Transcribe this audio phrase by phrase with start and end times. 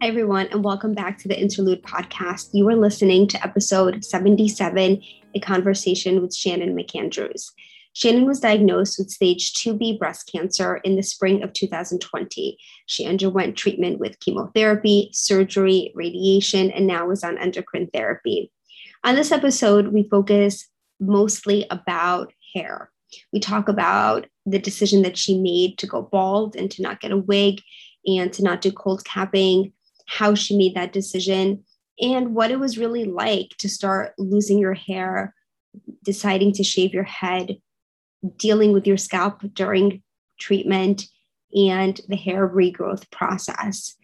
[0.00, 2.50] Hi, everyone, and welcome back to the Interlude podcast.
[2.52, 5.02] You are listening to episode 77
[5.34, 7.50] A Conversation with Shannon McAndrews.
[7.94, 12.56] Shannon was diagnosed with stage 2B breast cancer in the spring of 2020.
[12.86, 18.52] She underwent treatment with chemotherapy, surgery, radiation, and now is on endocrine therapy.
[19.02, 20.68] On this episode, we focus
[21.00, 22.92] mostly about hair.
[23.32, 27.10] We talk about the decision that she made to go bald and to not get
[27.10, 27.62] a wig
[28.06, 29.72] and to not do cold capping,
[30.08, 31.62] how she made that decision,
[32.00, 35.34] and what it was really like to start losing your hair,
[36.02, 37.58] deciding to shave your head,
[38.36, 40.02] dealing with your scalp during
[40.40, 41.04] treatment,
[41.54, 43.94] and the hair regrowth process.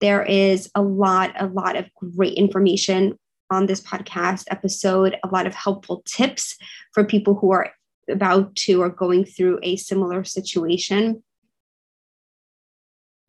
[0.00, 3.18] There is a lot, a lot of great information
[3.50, 6.56] on this podcast episode, a lot of helpful tips
[6.92, 7.70] for people who are
[8.10, 11.22] about to or going through a similar situation.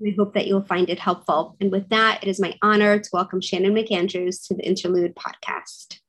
[0.03, 1.55] I hope that you'll find it helpful.
[1.61, 5.99] And with that, it is my honor to welcome Shannon McAndrews to the Interlude podcast.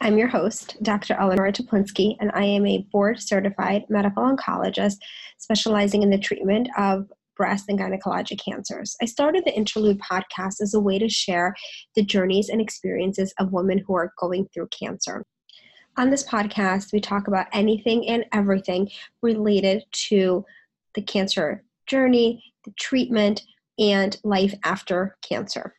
[0.00, 1.14] I'm your host, Dr.
[1.14, 4.96] Eleanor Teplinsky, and I am a board certified medical oncologist
[5.36, 8.96] specializing in the treatment of breast and gynecologic cancers.
[9.02, 11.54] I started the Interlude podcast as a way to share
[11.96, 15.26] the journeys and experiences of women who are going through cancer.
[15.98, 18.88] On this podcast, we talk about anything and everything
[19.20, 20.46] related to
[20.94, 23.42] the cancer journey, the treatment,
[23.78, 25.74] and life after cancer.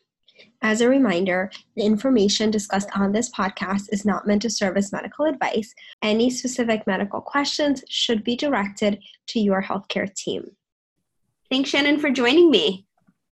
[0.64, 4.92] As a reminder, the information discussed on this podcast is not meant to serve as
[4.92, 5.74] medical advice.
[6.02, 10.52] Any specific medical questions should be directed to your healthcare team.
[11.50, 12.86] Thanks, Shannon, for joining me.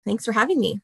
[0.05, 0.81] Thanks for having me.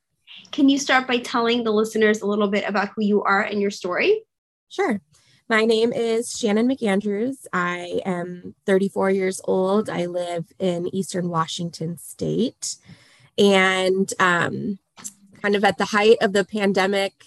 [0.51, 3.61] Can you start by telling the listeners a little bit about who you are and
[3.61, 4.23] your story?
[4.69, 5.01] Sure.
[5.49, 7.47] My name is Shannon McAndrews.
[7.51, 9.89] I am 34 years old.
[9.89, 12.77] I live in Eastern Washington State.
[13.37, 14.79] And um,
[15.41, 17.25] kind of at the height of the pandemic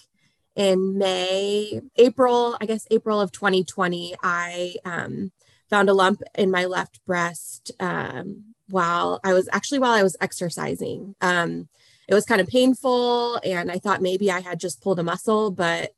[0.54, 5.30] in May, April, I guess April of 2020, I um,
[5.68, 10.16] found a lump in my left breast um, while I was actually while I was
[10.22, 11.14] exercising.
[11.20, 11.68] Um,
[12.08, 15.50] it was kind of painful, and I thought maybe I had just pulled a muscle,
[15.50, 15.92] but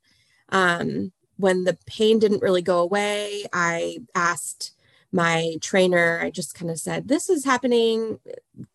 [0.49, 4.73] um, when the pain didn't really go away, I asked
[5.11, 8.19] my trainer, I just kind of said, This is happening.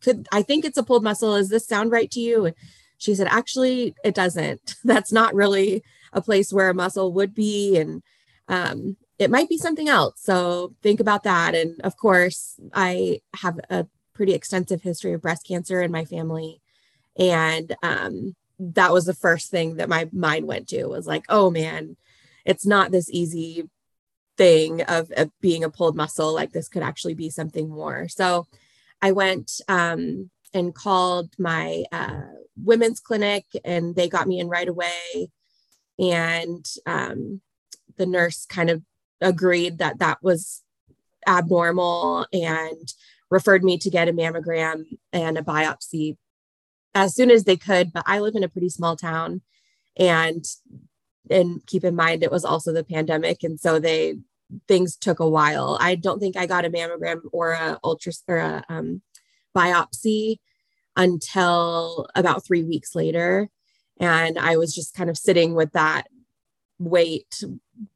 [0.01, 1.37] Could I think it's a pulled muscle?
[1.37, 2.47] Does this sound right to you?
[2.47, 2.57] And
[2.97, 4.77] she said, Actually, it doesn't.
[4.85, 7.77] That's not really a place where a muscle would be.
[7.77, 8.03] And
[8.49, 10.15] um, it might be something else.
[10.23, 11.55] So think about that.
[11.55, 16.63] And of course, I have a pretty extensive history of breast cancer in my family.
[17.19, 21.51] And um, that was the first thing that my mind went to was like, oh
[21.51, 21.97] man,
[22.45, 23.69] it's not this easy
[24.37, 26.33] thing of, of being a pulled muscle.
[26.33, 28.09] Like this could actually be something more.
[28.09, 28.47] So
[29.01, 32.23] I went um, and called my uh,
[32.57, 35.31] women's clinic and they got me in right away.
[35.99, 37.41] And um,
[37.97, 38.83] the nurse kind of
[39.21, 40.63] agreed that that was
[41.27, 42.93] abnormal and
[43.31, 46.17] referred me to get a mammogram and a biopsy
[46.95, 49.41] as soon as they could but i live in a pretty small town
[49.97, 50.45] and
[51.31, 54.17] and keep in mind it was also the pandemic and so they
[54.69, 55.79] things took a while.
[55.81, 59.03] I don't think i got a mammogram or a ultra or a um,
[59.57, 60.37] biopsy
[60.97, 63.49] until about three weeks later
[63.99, 66.07] and i was just kind of sitting with that
[66.79, 67.43] weight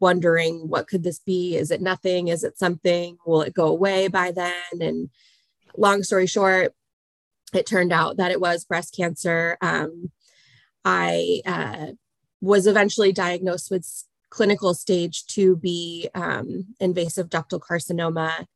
[0.00, 1.56] wondering what could this be?
[1.56, 2.28] Is it nothing?
[2.28, 3.16] Is it something?
[3.26, 4.80] Will it go away by then?
[4.80, 5.10] And
[5.76, 6.74] long story short
[7.54, 9.56] it turned out that it was breast cancer.
[9.60, 10.10] Um,
[10.84, 11.86] i uh,
[12.40, 18.46] was eventually diagnosed with clinical stage 2b um, invasive ductal carcinoma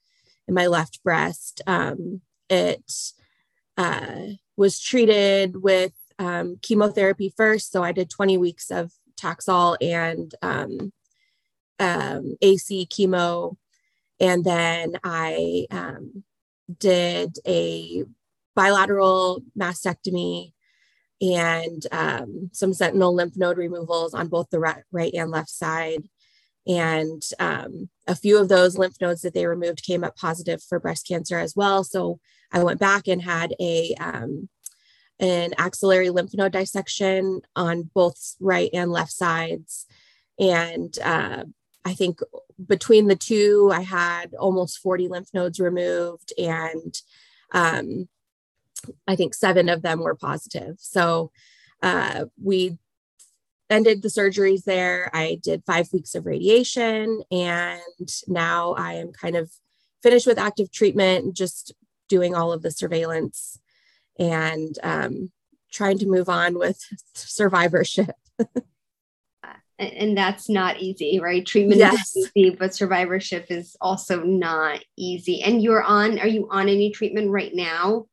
[0.47, 2.93] in my left breast um, it
[3.76, 4.26] uh,
[4.56, 10.93] was treated with um, chemotherapy first so i did 20 weeks of Taxol and um,
[11.78, 13.56] um, AC chemo.
[14.20, 16.25] And then I um,
[16.78, 18.05] did a
[18.55, 20.52] bilateral mastectomy
[21.22, 26.02] and um, some sentinel lymph node removals on both the right, and left side.
[26.66, 30.80] And um, a few of those lymph nodes that they removed came up positive for
[30.80, 31.84] breast cancer as well.
[31.84, 32.19] So
[32.52, 34.48] I went back and had a um,
[35.20, 39.86] an axillary lymph node dissection on both right and left sides.
[40.38, 41.44] And uh,
[41.84, 42.18] I think
[42.66, 46.94] between the two, I had almost 40 lymph nodes removed, and
[47.52, 48.08] um,
[49.06, 50.76] I think seven of them were positive.
[50.79, 51.31] So
[51.82, 52.79] uh, we
[53.70, 55.11] ended the surgeries there.
[55.12, 59.50] I did five weeks of radiation, and now I am kind of
[60.02, 61.73] finished with active treatment, just
[62.08, 63.58] doing all of the surveillance
[64.19, 65.32] and um,
[65.73, 66.78] trying to move on with
[67.14, 68.14] survivorship.
[69.78, 71.44] and that's not easy, right?
[71.46, 72.14] Treatment yes.
[72.14, 75.43] is easy, but survivorship is also not easy.
[75.43, 78.06] And you're on, are you on any treatment right now?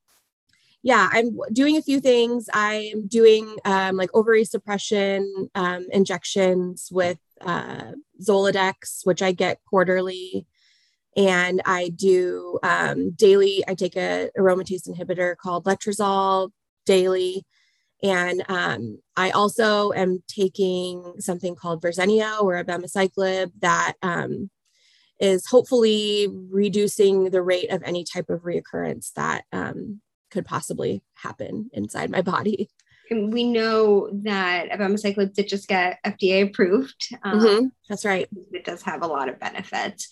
[0.82, 2.50] Yeah, I'm doing a few things.
[2.54, 7.92] I'm doing um, like ovary suppression um, injections with uh,
[8.22, 10.46] Zoladex, which I get quarterly.
[11.18, 16.52] And I do um, daily, I take a aromatase inhibitor called Letrozole
[16.86, 17.46] daily.
[18.02, 24.50] And um, I also am taking something called Verzenio or abemaciclib that um,
[25.20, 30.00] is hopefully reducing the rate of any type of reoccurrence that um,
[30.30, 32.70] could possibly happen inside my body.
[33.12, 37.08] And we know that abemaciclib did just get FDA approved.
[37.24, 37.66] Um, mm-hmm.
[37.88, 38.30] That's right.
[38.52, 40.10] It does have a lot of benefits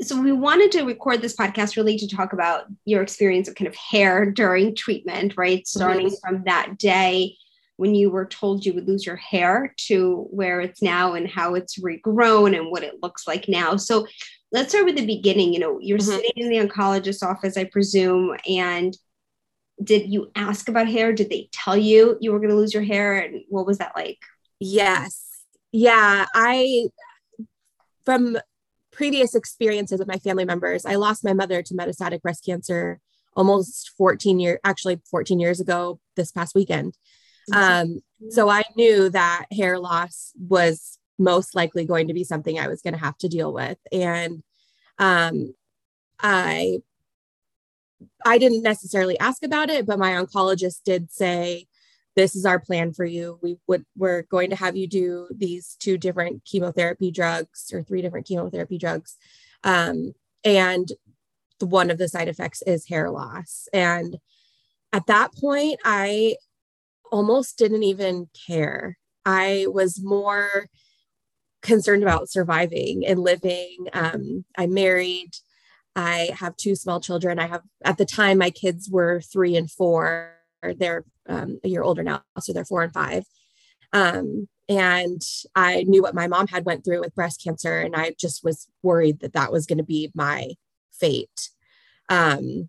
[0.00, 3.68] so we wanted to record this podcast really to talk about your experience of kind
[3.68, 6.28] of hair during treatment right starting mm-hmm.
[6.28, 7.36] from that day
[7.76, 11.54] when you were told you would lose your hair to where it's now and how
[11.54, 14.06] it's regrown and what it looks like now so
[14.52, 16.10] let's start with the beginning you know you're mm-hmm.
[16.10, 18.96] sitting in the oncologist's office i presume and
[19.82, 22.82] did you ask about hair did they tell you you were going to lose your
[22.82, 24.18] hair and what was that like
[24.58, 25.26] yes
[25.72, 26.86] yeah i
[28.04, 28.38] from
[28.96, 30.86] previous experiences with my family members.
[30.86, 32.98] I lost my mother to metastatic breast cancer
[33.36, 36.96] almost 14 years, actually 14 years ago this past weekend.
[37.52, 38.00] Um,
[38.30, 42.80] so I knew that hair loss was most likely going to be something I was
[42.80, 43.76] going to have to deal with.
[43.92, 44.42] And
[44.98, 45.54] um,
[46.18, 46.78] I
[48.24, 51.66] I didn't necessarily ask about it, but my oncologist did say,
[52.16, 53.38] this is our plan for you.
[53.42, 58.00] We would we're going to have you do these two different chemotherapy drugs or three
[58.00, 59.16] different chemotherapy drugs.
[59.62, 60.90] Um, and
[61.60, 63.68] the, one of the side effects is hair loss.
[63.72, 64.16] And
[64.92, 66.36] at that point, I
[67.12, 68.96] almost didn't even care.
[69.26, 70.68] I was more
[71.60, 73.88] concerned about surviving and living.
[73.92, 75.32] Um, I'm married.
[75.96, 77.38] I have two small children.
[77.38, 80.32] I have, at the time, my kids were three and four.
[80.62, 83.24] They're um, a year older now, so they're four and five.
[83.92, 85.22] Um, and
[85.54, 88.68] I knew what my mom had went through with breast cancer, and I just was
[88.82, 90.50] worried that that was going to be my
[90.92, 91.50] fate.
[92.08, 92.68] Um,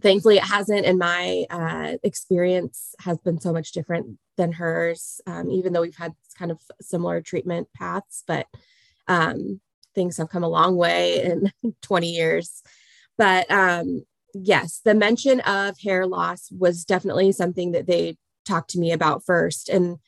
[0.00, 5.20] thankfully, it hasn't, and my uh, experience has been so much different than hers.
[5.26, 8.46] Um, even though we've had kind of similar treatment paths, but
[9.06, 9.60] um,
[9.94, 11.52] things have come a long way in
[11.82, 12.62] 20 years.
[13.16, 14.04] But um,
[14.34, 19.24] yes, the mention of hair loss was definitely something that they talked to me about
[19.24, 19.68] first.
[19.68, 19.98] And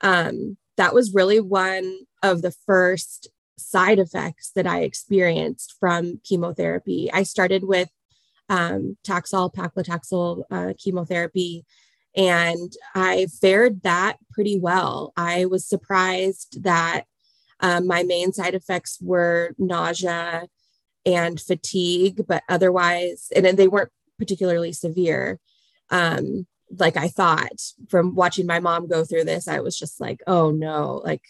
[0.00, 3.28] um, that was really one of the first
[3.58, 7.10] side effects that I experienced from chemotherapy.
[7.12, 7.88] I started with
[8.48, 11.64] um, Taxol, paclitaxel uh, chemotherapy,
[12.14, 15.12] and I fared that pretty well.
[15.16, 17.04] I was surprised that
[17.60, 20.46] um, my main side effects were nausea
[21.04, 25.38] and fatigue, but otherwise, and they weren't particularly severe.
[25.90, 26.46] Um,
[26.78, 30.50] like I thought from watching my mom go through this, I was just like, oh
[30.50, 31.22] no, like,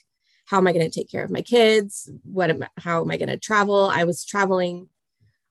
[0.47, 2.11] how am I going to take care of my kids?
[2.25, 3.91] What am how am I going to travel?
[3.93, 4.89] I was traveling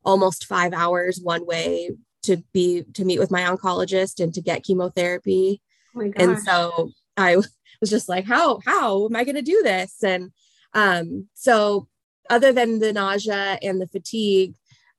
[0.03, 1.91] almost five hours one way
[2.23, 5.61] to be to meet with my oncologist and to get chemotherapy.
[5.95, 7.35] Oh and so I
[7.81, 10.03] was just like, how how am I going to do this?
[10.03, 10.31] And
[10.75, 11.87] um, so
[12.29, 14.53] other than the nausea and the fatigue,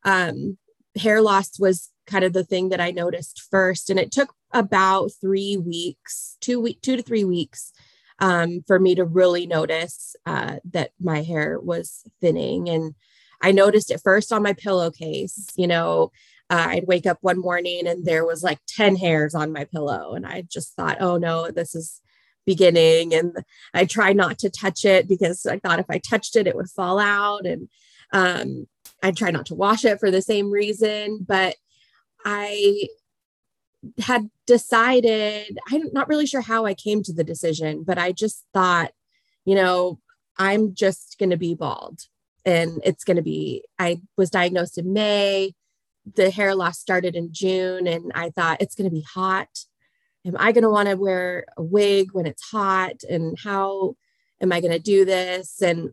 [0.04, 0.58] um,
[0.98, 3.90] hair loss was kind of the thing that I noticed first.
[3.90, 7.72] And it took about three weeks, two week, two to three weeks
[8.20, 12.68] um, for me to really notice uh, that my hair was thinning.
[12.68, 12.94] And
[13.42, 15.48] I noticed it first on my pillowcase.
[15.56, 16.10] You know,
[16.48, 20.14] uh, I'd wake up one morning and there was like 10 hairs on my pillow.
[20.14, 22.00] And I just thought, oh no, this is
[22.46, 23.36] beginning and
[23.74, 26.70] i tried not to touch it because i thought if i touched it it would
[26.70, 27.68] fall out and
[28.12, 28.66] um,
[29.02, 31.56] i tried not to wash it for the same reason but
[32.24, 32.88] i
[33.98, 38.44] had decided i'm not really sure how i came to the decision but i just
[38.54, 38.92] thought
[39.44, 39.98] you know
[40.38, 42.00] i'm just going to be bald
[42.44, 45.52] and it's going to be i was diagnosed in may
[46.14, 49.48] the hair loss started in june and i thought it's going to be hot
[50.26, 53.02] am I going to want to wear a wig when it's hot?
[53.08, 53.96] And how
[54.40, 55.62] am I going to do this?
[55.62, 55.90] And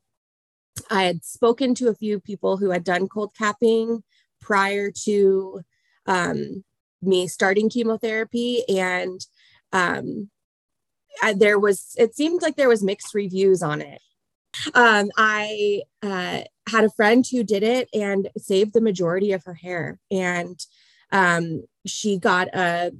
[0.89, 4.03] I had spoken to a few people who had done cold capping
[4.41, 5.61] prior to
[6.07, 6.63] um,
[7.01, 8.63] me starting chemotherapy.
[8.67, 9.21] And
[9.71, 10.29] um,
[11.21, 14.01] I, there was, it seemed like there was mixed reviews on it.
[14.73, 19.53] Um, I uh, had a friend who did it and saved the majority of her
[19.53, 19.99] hair.
[20.11, 20.59] And
[21.11, 22.91] um, she got a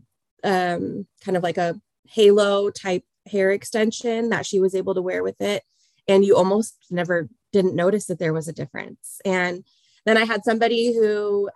[0.44, 5.24] um, kind of like a halo type hair extension that she was able to wear
[5.24, 5.64] with it.
[6.08, 9.22] And you almost never didn't notice that there was a difference.
[9.24, 9.64] And
[10.06, 11.50] then I had somebody who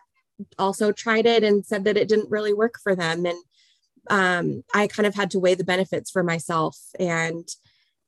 [0.57, 3.25] also tried it and said that it didn't really work for them.
[3.25, 3.37] And
[4.09, 7.47] um, I kind of had to weigh the benefits for myself and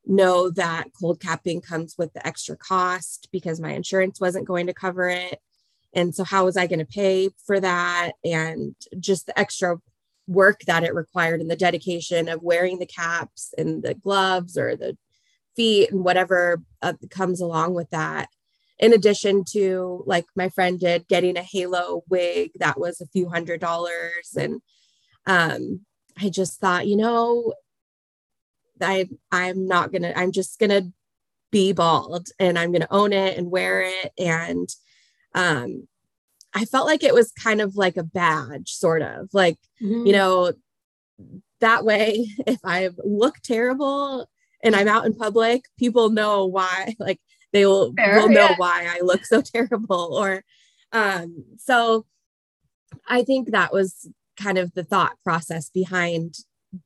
[0.06, 4.74] know that cold capping comes with the extra cost because my insurance wasn't going to
[4.74, 5.40] cover it.
[5.94, 8.14] And so, how was I going to pay for that?
[8.24, 9.78] And just the extra
[10.30, 14.76] work that it required and the dedication of wearing the caps and the gloves or
[14.76, 14.96] the
[15.56, 18.30] feet and whatever uh, comes along with that.
[18.78, 23.28] In addition to like my friend did getting a halo wig that was a few
[23.28, 24.36] hundred dollars.
[24.38, 24.62] And
[25.26, 25.82] um
[26.22, 27.54] i just thought you know
[28.82, 30.84] i i'm not gonna i'm just gonna
[31.52, 34.12] be bald and i'm gonna own it and wear it.
[34.18, 34.70] And
[35.36, 35.88] um
[36.54, 40.08] I felt like it was kind of like a badge, sort of like, mm-hmm.
[40.08, 40.54] you know,
[41.62, 44.30] that way, if I look terrible
[44.64, 47.20] and I'm out in public, people know why, like,
[47.52, 48.56] they will, Fair, will know yeah.
[48.58, 50.14] why I look so terrible.
[50.14, 50.44] Or,
[50.92, 52.06] um, so
[53.08, 56.36] I think that was kind of the thought process behind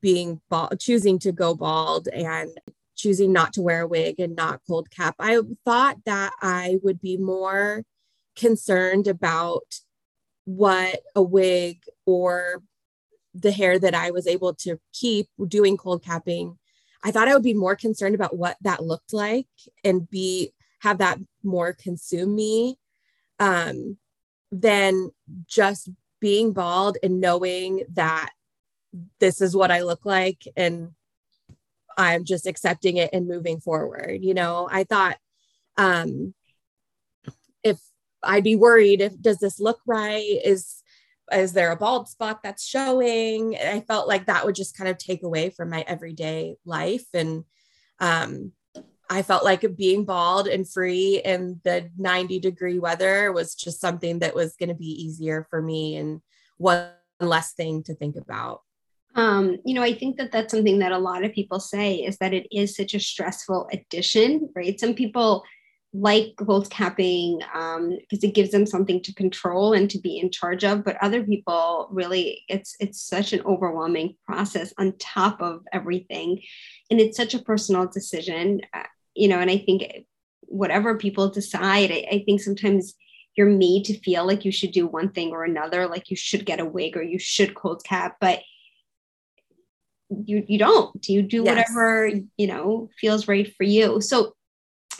[0.00, 2.50] being bald, choosing to go bald and
[2.96, 5.14] choosing not to wear a wig and not cold cap.
[5.18, 7.84] I thought that I would be more
[8.36, 9.80] concerned about
[10.44, 12.62] what a wig or
[13.34, 16.58] the hair that I was able to keep doing cold capping.
[17.02, 19.48] I thought I would be more concerned about what that looked like
[19.82, 22.78] and be have that more consume me
[23.40, 23.96] um,
[24.52, 25.10] than
[25.46, 25.88] just
[26.20, 28.30] being bald and knowing that
[29.18, 30.92] this is what I look like and
[31.96, 34.18] I'm just accepting it and moving forward.
[34.22, 35.16] You know, I thought
[35.76, 36.34] um,
[38.24, 40.40] I'd be worried if does this look right?
[40.44, 40.82] Is
[41.32, 43.56] is there a bald spot that's showing?
[43.56, 47.06] I felt like that would just kind of take away from my everyday life.
[47.14, 47.44] And
[47.98, 48.52] um,
[49.08, 54.18] I felt like being bald and free in the 90 degree weather was just something
[54.18, 56.20] that was going to be easier for me and
[56.58, 56.88] one
[57.20, 58.60] less thing to think about.
[59.14, 62.18] Um, you know, I think that that's something that a lot of people say is
[62.18, 64.78] that it is such a stressful addition, right?
[64.78, 65.44] Some people
[65.96, 70.28] like cold capping because um, it gives them something to control and to be in
[70.28, 75.62] charge of but other people really it's it's such an overwhelming process on top of
[75.72, 76.42] everything.
[76.90, 78.82] And it's such a personal decision uh,
[79.14, 79.84] you know and i think
[80.42, 82.94] whatever people decide I, I think sometimes
[83.36, 86.44] you're made to feel like you should do one thing or another like you should
[86.44, 88.40] get a wig or you should cold cap but
[90.26, 91.08] you you don't.
[91.08, 91.46] You do yes.
[91.46, 94.00] whatever you know feels right for you.
[94.00, 94.34] So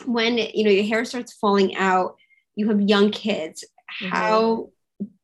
[0.03, 2.15] when you know your hair starts falling out
[2.55, 3.63] you have young kids
[4.01, 4.13] mm-hmm.
[4.13, 4.69] how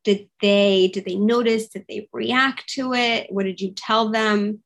[0.03, 1.67] did they did they notice?
[1.67, 3.27] Did they react to it?
[3.31, 4.63] What did you tell them?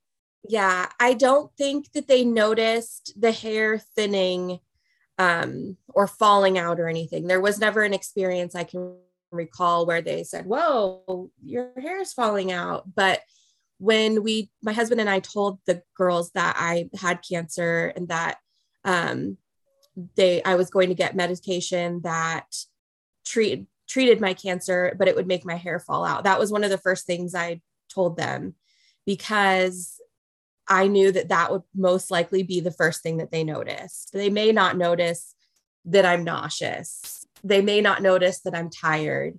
[0.48, 4.60] Yeah i don't think that they noticed the hair thinning
[5.18, 7.26] um, or falling out or anything.
[7.26, 8.96] There was never an experience i can
[9.32, 12.84] recall where they said whoa your hair is falling out.
[12.94, 13.22] But
[13.78, 18.38] when we my husband and i told the girls that i had cancer and that
[18.84, 19.36] um,
[20.16, 22.46] they I was going to get medication that
[23.24, 26.24] treat treated my cancer, but it would make my hair fall out.
[26.24, 28.54] That was one of the first things I told them
[29.06, 30.00] because
[30.68, 34.12] I knew that that would most likely be the first thing that they noticed.
[34.12, 35.34] They may not notice
[35.84, 37.24] that I'm nauseous.
[37.44, 39.38] They may not notice that I'm tired.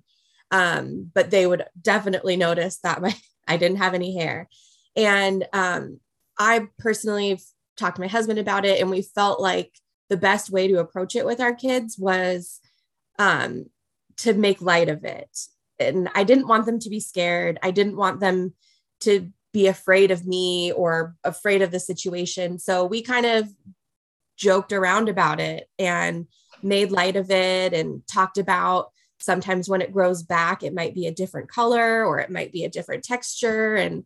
[0.50, 3.14] Um, but they would definitely notice that my
[3.48, 4.48] I didn't have any hair.
[4.94, 6.00] And um,
[6.38, 7.40] I personally
[7.78, 9.72] talked to my husband about it, and we felt like
[10.08, 12.60] the best way to approach it with our kids was
[13.18, 13.66] um,
[14.18, 15.38] to make light of it.
[15.78, 17.58] And I didn't want them to be scared.
[17.62, 18.54] I didn't want them
[19.00, 22.58] to be afraid of me or afraid of the situation.
[22.58, 23.48] So we kind of
[24.36, 26.26] joked around about it and
[26.62, 31.06] made light of it and talked about sometimes when it grows back, it might be
[31.06, 33.74] a different color or it might be a different texture.
[33.74, 34.04] And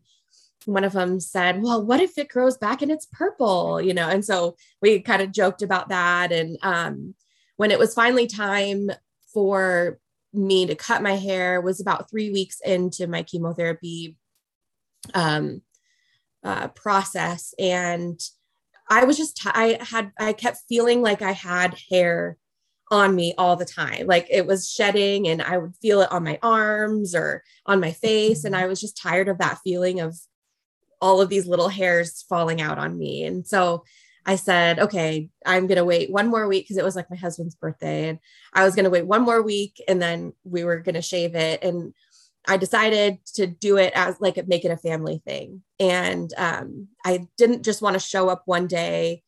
[0.65, 3.81] one of them said, Well, what if it grows back and it's purple?
[3.81, 6.31] You know, and so we kind of joked about that.
[6.31, 7.15] And um,
[7.57, 8.91] when it was finally time
[9.33, 9.99] for
[10.33, 14.17] me to cut my hair, was about three weeks into my chemotherapy
[15.13, 15.61] um,
[16.43, 17.53] uh, process.
[17.59, 18.19] And
[18.89, 22.37] I was just, I had, I kept feeling like I had hair
[22.91, 24.07] on me all the time.
[24.07, 27.91] Like it was shedding and I would feel it on my arms or on my
[27.91, 28.43] face.
[28.43, 30.15] And I was just tired of that feeling of
[31.03, 33.25] all of these little hairs falling out on me.
[33.25, 33.83] And so
[34.25, 37.17] I said, okay, I'm going to wait one more week because it was like my
[37.17, 38.07] husband's birthday.
[38.07, 38.19] And
[38.53, 41.35] I was going to wait one more week and then we were going to shave
[41.35, 41.61] it.
[41.61, 41.93] And
[42.47, 45.61] I decided to do it as like make it a family thing.
[45.77, 49.23] And um, I didn't just want to show up one day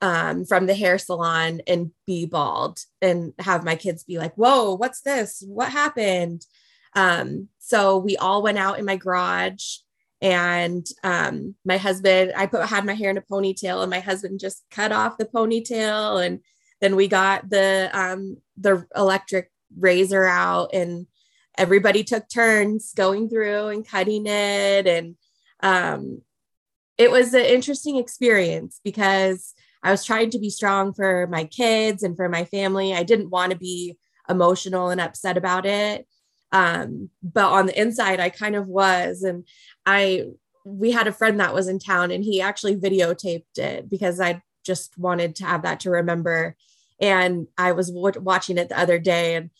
[0.00, 4.74] um, from the hair salon and be bald and have my kids be like, whoa,
[4.76, 5.44] what's this?
[5.46, 6.46] What happened?
[6.94, 9.76] Um, so we all went out in my garage
[10.22, 14.38] and um, my husband, I put had my hair in a ponytail and my husband
[14.38, 16.38] just cut off the ponytail and
[16.80, 21.06] then we got the um, the electric razor out and
[21.58, 25.16] everybody took turns going through and cutting it and
[25.60, 26.22] um,
[26.98, 32.04] it was an interesting experience because I was trying to be strong for my kids
[32.04, 32.94] and for my family.
[32.94, 33.98] I didn't want to be
[34.28, 36.06] emotional and upset about it.
[36.52, 39.22] Um, but on the inside, I kind of was.
[39.22, 39.46] And
[39.86, 40.26] I,
[40.64, 44.42] we had a friend that was in town and he actually videotaped it because I
[44.64, 46.56] just wanted to have that to remember.
[47.00, 49.50] And I was w- watching it the other day and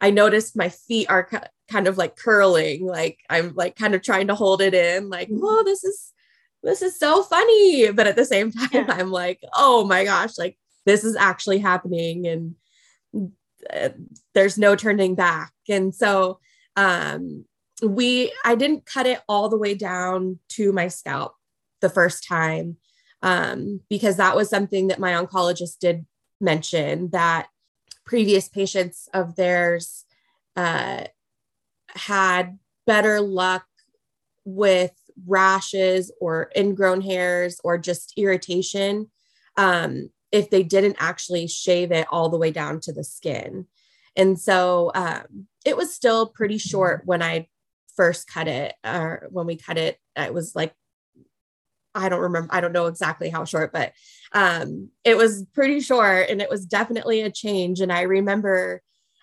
[0.00, 1.28] I noticed my feet are
[1.70, 5.28] kind of like curling, like I'm like kind of trying to hold it in, like,
[5.32, 6.12] oh, this is
[6.62, 7.90] this is so funny.
[7.90, 8.86] But at the same time, yeah.
[8.88, 12.54] I'm like, oh my gosh, like this is actually happening and
[13.72, 13.90] uh,
[14.34, 15.52] there's no turning back.
[15.68, 16.38] And so
[16.76, 17.44] um
[17.84, 21.34] we I didn't cut it all the way down to my scalp
[21.80, 22.76] the first time
[23.22, 26.06] um because that was something that my oncologist did
[26.40, 27.48] mention that
[28.04, 30.04] previous patients of theirs
[30.56, 31.04] uh,
[31.88, 33.64] had better luck
[34.44, 34.92] with
[35.26, 39.10] rashes or ingrown hairs or just irritation
[39.56, 43.66] um, if they didn't actually shave it all the way down to the skin.
[44.16, 47.48] And so um, it was still pretty short when I
[47.96, 50.74] first cut it, or when we cut it, it was like,
[51.94, 53.92] I don't remember, I don't know exactly how short, but
[54.32, 57.80] um, it was pretty short and it was definitely a change.
[57.80, 58.82] And I remember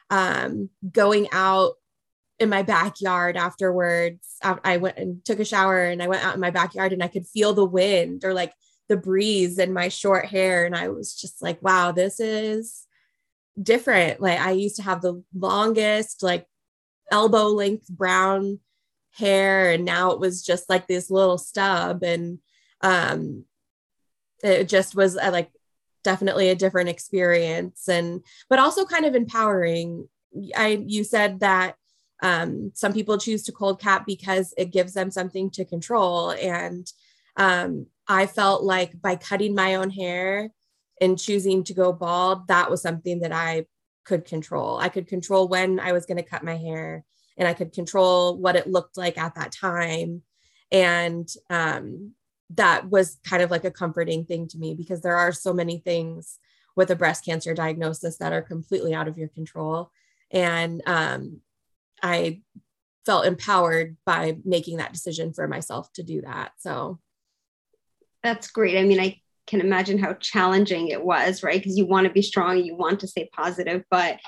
[0.10, 1.74] um, going out
[2.40, 4.38] in my backyard afterwards.
[4.42, 7.08] I went and took a shower and I went out in my backyard and I
[7.08, 8.54] could feel the wind or like
[8.90, 10.66] the breeze in my short hair.
[10.66, 12.88] And I was just like, wow, this is
[13.62, 14.22] different.
[14.22, 16.48] Like I used to have the longest, like
[17.12, 18.60] elbow length brown
[19.12, 19.72] hair.
[19.72, 22.04] And now it was just like this little stub.
[22.04, 22.40] And
[22.82, 23.46] um,
[24.44, 25.52] it just was uh, like
[26.04, 30.10] definitely a different experience and but also kind of empowering
[30.56, 31.76] i you said that
[32.22, 36.32] um, some people choose to cold cap because it gives them something to control.
[36.32, 36.92] And
[37.36, 40.52] um, I felt like by cutting my own hair
[41.00, 43.66] and choosing to go bald, that was something that I
[44.04, 44.78] could control.
[44.78, 47.06] I could control when I was going to cut my hair
[47.38, 50.24] and I could control what it looked like at that time.
[50.72, 52.14] And um,
[52.52, 55.80] that was kind of like a comforting thing to me because there are so many
[55.80, 56.40] things
[56.76, 59.92] with a breast cancer diagnosis that are completely out of your control.
[60.32, 61.42] And um,
[62.02, 62.42] I
[63.06, 66.54] felt empowered by making that decision for myself to do that.
[66.58, 67.00] So
[68.24, 68.78] that's great.
[68.78, 71.60] I mean, I can imagine how challenging it was, right?
[71.60, 74.20] Because you want to be strong, you want to stay positive, but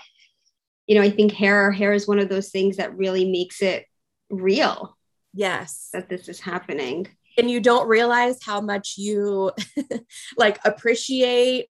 [0.87, 3.85] you know, I think hair hair is one of those things that really makes it
[4.29, 4.97] real.
[5.33, 7.07] Yes, that this is happening.
[7.37, 9.51] And you don't realize how much you
[10.37, 11.69] like appreciate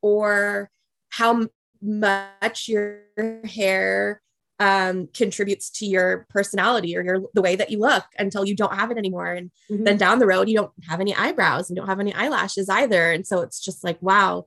[0.00, 0.70] or
[1.10, 1.48] how
[1.82, 3.00] much your
[3.44, 4.22] hair
[4.62, 8.74] um, contributes to your personality or your the way that you look until you don't
[8.74, 9.32] have it anymore.
[9.32, 9.82] And mm-hmm.
[9.82, 13.10] then down the road, you don't have any eyebrows, you don't have any eyelashes either.
[13.10, 14.46] And so it's just like, wow,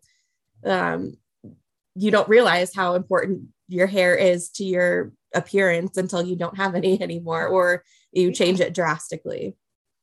[0.63, 1.17] um,
[1.95, 6.75] you don't realize how important your hair is to your appearance until you don't have
[6.75, 9.57] any anymore or you change it drastically.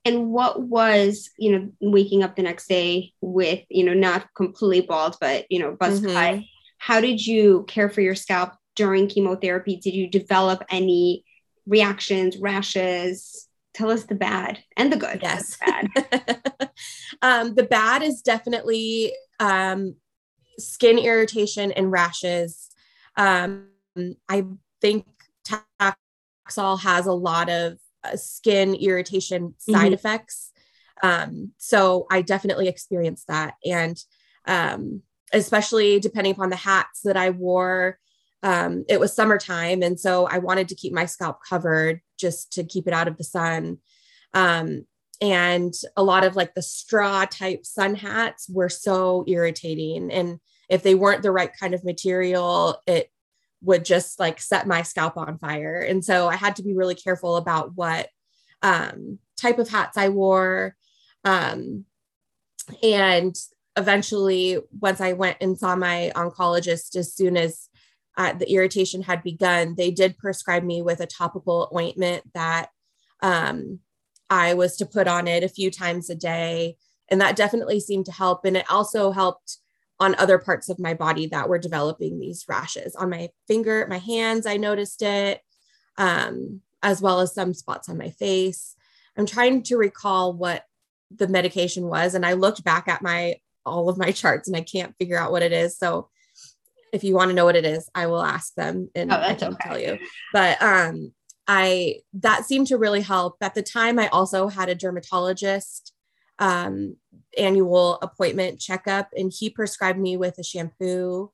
[0.05, 4.83] And what was, you know, waking up the next day with, you know, not completely
[4.83, 6.13] bald, but, you know, buzz mm-hmm.
[6.13, 6.45] cut?
[6.77, 11.25] How did you care for your scalp during chemotherapy did you develop any
[11.67, 13.49] reactions rashes?
[13.75, 15.21] Tell us the bad and the good.
[15.23, 15.57] Yes.
[15.57, 16.71] The bad.
[17.23, 19.95] Um, the bad is definitely um,
[20.59, 22.71] skin irritation and rashes.
[23.17, 23.69] Um,
[24.29, 24.45] i
[24.81, 25.07] think
[25.47, 29.95] taxol has a lot of uh, skin irritation side mm-hmm.
[29.95, 30.51] effects.
[31.03, 33.55] Um, so i definitely experienced that.
[33.65, 34.03] And
[34.47, 37.99] um, especially depending upon the hats that i wore
[38.43, 39.83] um, it was summertime.
[39.83, 43.17] And so I wanted to keep my scalp covered just to keep it out of
[43.17, 43.79] the sun.
[44.35, 44.87] Um,
[45.21, 50.11] and a lot of like the straw type sun hats were so irritating.
[50.11, 53.11] And if they weren't the right kind of material, it
[53.63, 55.79] would just like set my scalp on fire.
[55.79, 58.09] And so I had to be really careful about what
[58.63, 60.75] um, type of hats I wore.
[61.25, 61.85] Um,
[62.83, 63.37] and
[63.77, 67.69] eventually, once I went and saw my oncologist, as soon as
[68.17, 72.69] uh, the irritation had begun, they did prescribe me with a topical ointment that
[73.23, 73.79] um,
[74.29, 76.77] I was to put on it a few times a day.
[77.09, 78.45] And that definitely seemed to help.
[78.45, 79.59] And it also helped
[80.01, 82.97] on other parts of my body that were developing these rashes.
[82.97, 85.41] On my finger, my hands, I noticed it,
[85.97, 88.75] um, as well as some spots on my face.
[89.17, 90.65] I'm trying to recall what
[91.11, 92.15] the medication was.
[92.15, 95.31] And I looked back at my all of my charts and I can't figure out
[95.31, 95.79] what it is.
[95.79, 96.09] So
[96.93, 99.35] if you want to know what it is, I will ask them and oh, I
[99.35, 99.69] can okay.
[99.69, 99.99] tell you.
[100.33, 101.13] But um
[101.47, 103.37] I that seemed to really help.
[103.41, 105.93] At the time, I also had a dermatologist
[106.39, 106.97] um,
[107.37, 111.31] annual appointment checkup, and he prescribed me with a shampoo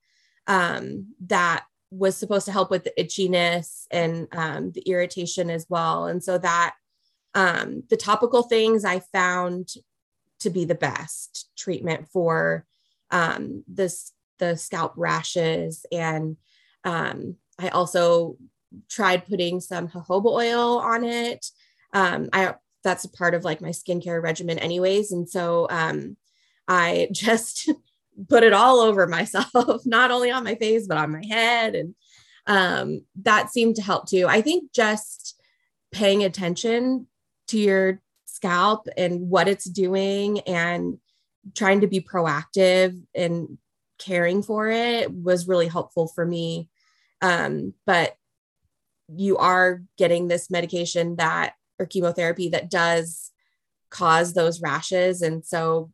[0.47, 6.07] um, that was supposed to help with the itchiness and um, the irritation as well.
[6.07, 6.75] And so that
[7.35, 9.69] um, the topical things I found
[10.41, 12.67] to be the best treatment for
[13.11, 16.37] um, this the scalp rashes and
[16.85, 18.37] um, I also
[18.89, 21.47] tried putting some jojoba oil on it.
[21.93, 26.17] Um, I that's a part of like my skincare regimen, anyways, and so um,
[26.67, 27.71] I just
[28.29, 31.95] put it all over myself, not only on my face but on my head, and
[32.47, 34.27] um, that seemed to help too.
[34.29, 35.41] I think just
[35.93, 37.07] paying attention
[37.49, 40.99] to your scalp and what it's doing and
[41.55, 43.59] trying to be proactive and
[43.99, 46.69] caring for it was really helpful for me.
[47.21, 48.17] Um, but
[49.09, 53.31] you are getting this medication that or chemotherapy that does
[53.91, 55.23] cause those rashes.
[55.23, 55.91] And so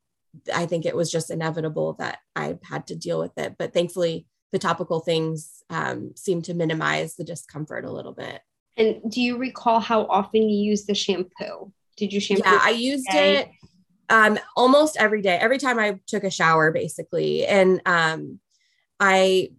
[0.52, 3.54] i think it was just inevitable that i had to deal with it.
[3.56, 8.40] But thankfully the topical things um, seem to minimize the discomfort a little bit.
[8.76, 11.72] And do you recall how often you use the shampoo?
[11.96, 13.48] Did you shampoo yeah i used it
[14.10, 18.38] um, almost every day every time i took a shower basically and um,
[19.00, 19.50] i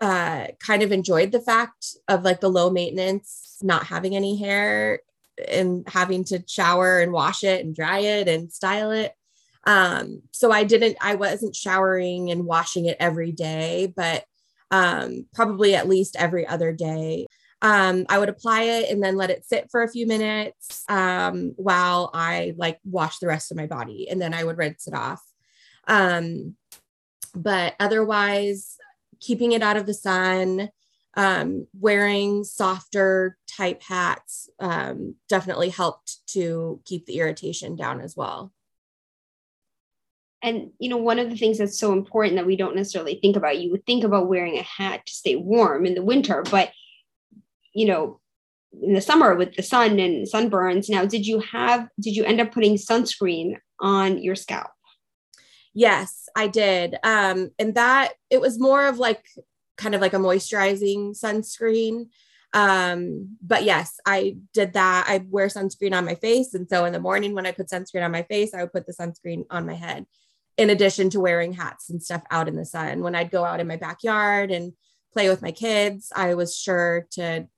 [0.00, 5.00] uh, kind of enjoyed the fact of like the low maintenance, not having any hair
[5.48, 9.12] and having to shower and wash it and dry it and style it.
[9.66, 14.24] Um, so I didn't, I wasn't showering and washing it every day, but
[14.70, 17.26] um, probably at least every other day.
[17.62, 21.54] Um, I would apply it and then let it sit for a few minutes um,
[21.56, 24.94] while I like wash the rest of my body, and then I would rinse it
[24.94, 25.22] off.
[25.88, 26.56] Um,
[27.34, 28.76] but otherwise,
[29.20, 30.70] keeping it out of the sun,
[31.16, 38.52] um, wearing softer type hats um, definitely helped to keep the irritation down as well.
[40.42, 43.36] And you know, one of the things that's so important that we don't necessarily think
[43.36, 46.70] about, you would think about wearing a hat to stay warm in the winter, but
[47.76, 48.18] you know,
[48.82, 50.88] in the summer with the sun and sunburns.
[50.88, 54.70] Now, did you have did you end up putting sunscreen on your scalp?
[55.74, 56.96] Yes, I did.
[57.04, 59.22] Um, and that it was more of like
[59.76, 62.08] kind of like a moisturizing sunscreen.
[62.54, 65.04] Um, but yes, I did that.
[65.06, 66.54] I wear sunscreen on my face.
[66.54, 68.86] And so in the morning when I put sunscreen on my face, I would put
[68.86, 70.06] the sunscreen on my head,
[70.56, 73.02] in addition to wearing hats and stuff out in the sun.
[73.02, 74.72] When I'd go out in my backyard and
[75.12, 77.48] play with my kids, I was sure to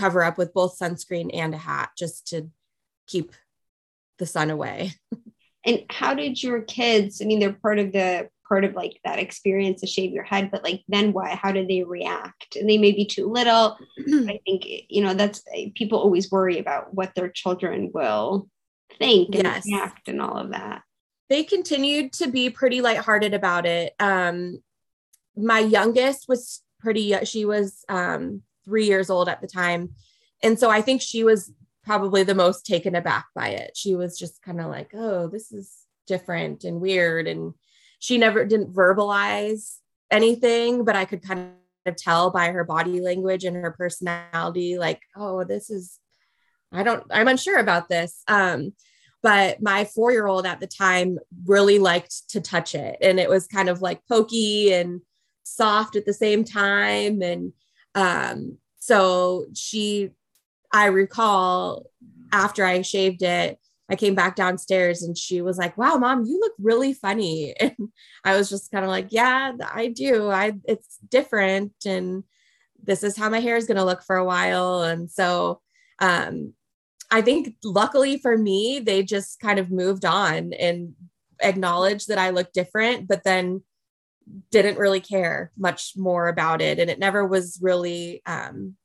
[0.00, 2.48] cover up with both sunscreen and a hat just to
[3.06, 3.32] keep
[4.18, 4.92] the sun away.
[5.66, 9.18] And how did your kids, I mean, they're part of the part of like that
[9.18, 11.30] experience to shave your head, but like then what?
[11.30, 12.56] How did they react?
[12.56, 13.76] And they may be too little.
[13.98, 18.48] I think, you know, that's people always worry about what their children will
[18.98, 19.66] think and yes.
[19.66, 20.82] react and all of that.
[21.28, 23.92] They continued to be pretty lighthearted about it.
[24.00, 24.62] Um,
[25.36, 29.90] my youngest was pretty, she was um, three years old at the time.
[30.44, 31.52] And so I think she was
[31.82, 33.72] probably the most taken aback by it.
[33.74, 35.74] She was just kind of like, oh, this is
[36.06, 37.26] different and weird.
[37.26, 37.54] And
[37.98, 39.78] she never didn't verbalize
[40.08, 41.50] anything, but I could kind
[41.86, 45.98] of tell by her body language and her personality, like, oh, this is,
[46.70, 48.22] I don't, I'm unsure about this.
[48.28, 48.72] Um,
[49.20, 52.98] but my four year old at the time really liked to touch it.
[53.02, 55.00] And it was kind of like pokey and
[55.42, 57.20] soft at the same time.
[57.20, 57.52] And
[57.94, 60.10] um, so she
[60.72, 61.86] I recall
[62.32, 66.38] after I shaved it, I came back downstairs and she was like, "Wow, mom, you
[66.40, 67.74] look really funny." And
[68.24, 70.30] I was just kind of like, "Yeah, I do.
[70.30, 72.24] I it's different and
[72.82, 75.60] this is how my hair is going to look for a while." And so
[76.00, 76.54] um
[77.10, 80.94] I think luckily for me, they just kind of moved on and
[81.42, 83.62] acknowledged that I looked different, but then
[84.50, 88.76] didn't really care much more about it and it never was really um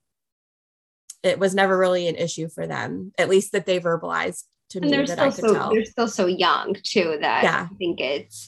[1.25, 4.91] it was never really an issue for them, at least that they verbalized to and
[4.91, 5.71] me that I could so, tell.
[5.71, 7.67] They're still so young too that yeah.
[7.69, 8.47] I think it's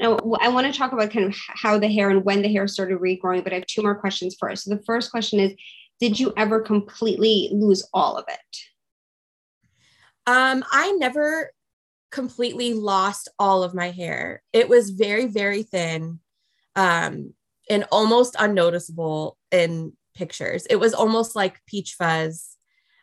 [0.00, 2.68] Now, I want to talk about kind of how the hair and when the hair
[2.68, 4.64] started regrowing, but I have two more questions first.
[4.64, 5.52] So the first question is
[5.98, 8.58] Did you ever completely lose all of it?
[10.24, 11.50] Um, I never
[12.12, 14.42] completely lost all of my hair.
[14.52, 16.20] It was very, very thin
[16.76, 17.34] um,
[17.68, 20.66] and almost unnoticeable in pictures.
[20.66, 22.56] It was almost like peach fuzz,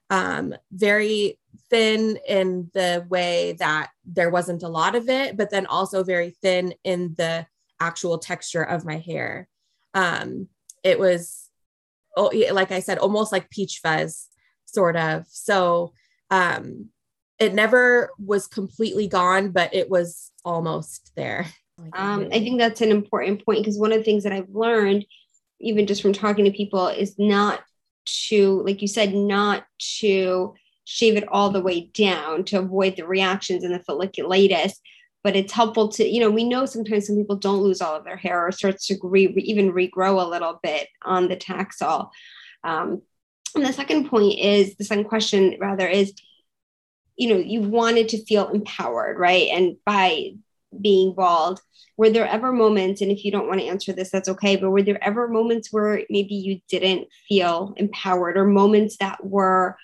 [0.10, 5.66] um, very thin in the way that there wasn't a lot of it, but then
[5.66, 7.46] also very thin in the
[7.80, 9.48] actual texture of my hair.
[9.94, 10.48] Um,
[10.84, 11.50] it was,
[12.18, 14.28] oh, like I said, almost like peach fuzz,
[14.66, 15.26] sort of.
[15.30, 15.94] So
[16.30, 16.90] um,
[17.40, 21.48] it never was completely gone, but it was almost there.
[21.94, 25.06] Um, I think that's an important point because one of the things that I've learned,
[25.60, 27.62] even just from talking to people, is not
[28.06, 29.66] to, like you said, not
[30.00, 34.74] to shave it all the way down to avoid the reactions and the folliculitis.
[35.24, 38.06] But it's helpful to, you know, we know sometimes some people don't lose all of
[38.06, 42.10] their hair or starts to re- even regrow a little bit on the Taxol.
[42.64, 43.02] Um,
[43.56, 46.14] and the second point is the second question rather is,
[47.18, 49.50] you know, you wanted to feel empowered, right?
[49.50, 50.36] And by
[50.82, 51.62] being bald,
[51.98, 54.70] were there ever moments, and if you don't want to answer this, that's okay, but
[54.70, 59.78] were there ever moments where maybe you didn't feel empowered or moments that were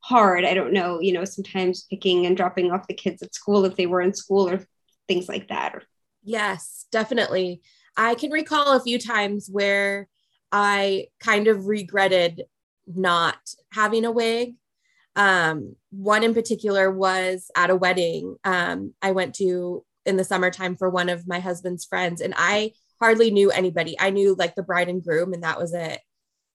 [0.00, 0.44] hard.
[0.44, 3.76] I don't know, you know, sometimes picking and dropping off the kids at school if
[3.76, 4.66] they were in school or
[5.08, 5.82] things like that.
[6.22, 7.62] Yes, definitely.
[7.96, 10.08] I can recall a few times where
[10.52, 12.44] I kind of regretted
[12.86, 13.38] not
[13.72, 14.54] having a wig.
[15.16, 20.76] Um, one in particular was at a wedding um, I went to in the summertime
[20.76, 23.96] for one of my husband's friends, and I hardly knew anybody.
[23.98, 26.00] I knew like the bride and groom, and that was it.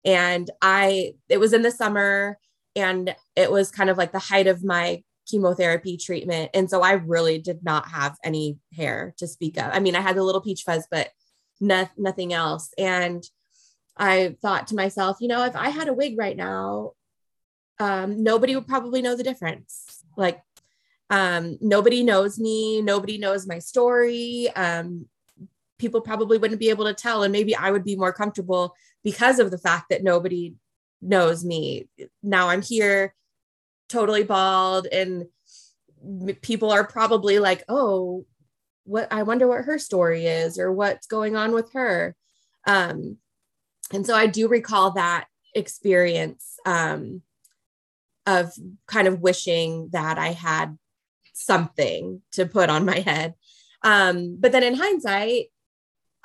[0.04, 2.38] And I, it was in the summer
[2.76, 6.92] and it was kind of like the height of my chemotherapy treatment and so i
[6.92, 10.42] really did not have any hair to speak of i mean i had the little
[10.42, 11.10] peach fuzz but
[11.60, 13.24] no, nothing else and
[13.98, 16.92] i thought to myself you know if i had a wig right now
[17.78, 20.40] um, nobody would probably know the difference like
[21.10, 25.06] um, nobody knows me nobody knows my story um,
[25.78, 29.40] people probably wouldn't be able to tell and maybe i would be more comfortable because
[29.40, 30.56] of the fact that nobody
[31.06, 31.88] knows me.
[32.24, 33.14] Now I'm here
[33.88, 35.26] totally bald and
[36.42, 38.26] people are probably like, "Oh,
[38.84, 42.16] what I wonder what her story is or what's going on with her."
[42.68, 43.18] Um
[43.94, 47.22] and so I do recall that experience um
[48.26, 48.52] of
[48.88, 50.78] kind of wishing that I had
[51.36, 53.36] something to put on my head.
[53.84, 55.48] Um, but then in hindsight,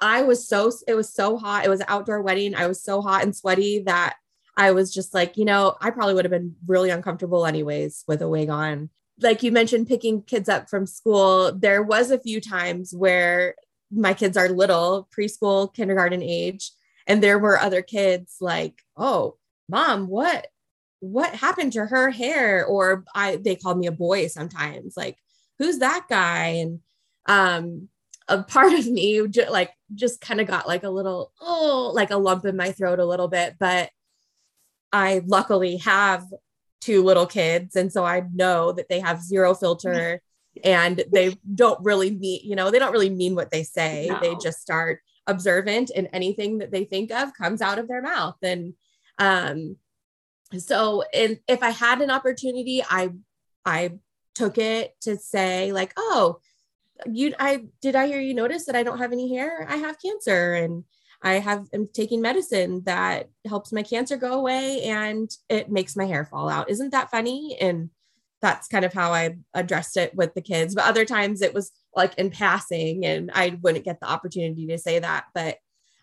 [0.00, 1.66] I was so it was so hot.
[1.66, 2.54] It was an outdoor wedding.
[2.54, 4.16] I was so hot and sweaty that
[4.56, 8.22] I was just like, you know, I probably would have been really uncomfortable anyways with
[8.22, 8.90] a wig on.
[9.20, 13.54] Like you mentioned, picking kids up from school, there was a few times where
[13.90, 16.70] my kids are little, preschool, kindergarten age,
[17.06, 19.36] and there were other kids like, oh,
[19.68, 20.46] mom, what?
[21.00, 22.64] What happened to her hair?
[22.64, 25.16] Or I they called me a boy sometimes, like,
[25.58, 26.46] who's that guy?
[26.46, 26.80] And
[27.26, 27.88] um
[28.28, 32.16] a part of me like just kind of got like a little oh like a
[32.16, 33.90] lump in my throat a little bit but
[34.92, 36.24] I luckily have
[36.80, 37.76] two little kids.
[37.76, 40.22] And so I know that they have zero filter
[40.64, 44.08] and they don't really mean, you know, they don't really mean what they say.
[44.08, 44.18] No.
[44.20, 48.36] They just start observant and anything that they think of comes out of their mouth.
[48.42, 48.74] And
[49.18, 49.76] um,
[50.58, 53.10] so in, if I had an opportunity, I
[53.64, 53.92] I
[54.34, 56.40] took it to say like, oh,
[57.06, 59.66] you I did I hear you notice that I don't have any hair?
[59.68, 60.54] I have cancer.
[60.54, 60.84] And
[61.22, 66.06] I have am taking medicine that helps my cancer go away and it makes my
[66.06, 66.70] hair fall out.
[66.70, 67.58] Isn't that funny?
[67.60, 67.90] And
[68.40, 70.74] that's kind of how I addressed it with the kids.
[70.74, 74.78] But other times it was like in passing and I wouldn't get the opportunity to
[74.78, 75.26] say that.
[75.34, 75.58] But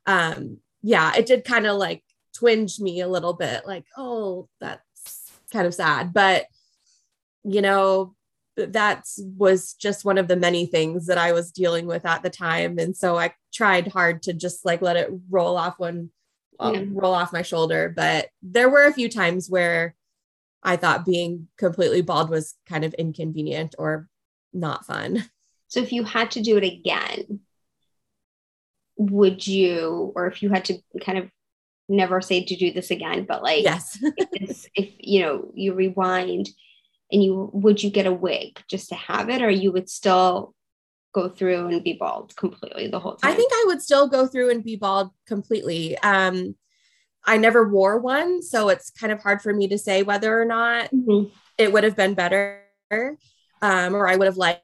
[0.05, 2.03] um yeah, it did kind of like
[2.37, 6.13] twinge me a little bit, like, oh, that's kind of sad.
[6.13, 6.45] But
[7.43, 8.13] you know,
[8.57, 9.05] that
[9.37, 12.77] was just one of the many things that I was dealing with at the time.
[12.79, 16.09] And so I tried hard to just like let it roll off one,
[16.59, 16.83] um, yeah.
[16.91, 17.93] roll off my shoulder.
[17.95, 19.95] But there were a few times where
[20.63, 24.09] I thought being completely bald was kind of inconvenient or
[24.53, 25.23] not fun.
[25.67, 27.41] So if you had to do it again,
[28.97, 31.29] would you, or if you had to kind of
[31.89, 36.49] never say to do this again, but like, yes, if, if you know, you rewind,
[37.11, 40.53] and you would you get a wig just to have it or you would still
[41.13, 43.31] go through and be bald completely the whole time?
[43.31, 45.97] i think i would still go through and be bald completely.
[45.99, 46.55] Um
[47.25, 50.45] i never wore one so it's kind of hard for me to say whether or
[50.45, 51.29] not mm-hmm.
[51.57, 52.63] it would have been better
[53.61, 54.63] um or i would have liked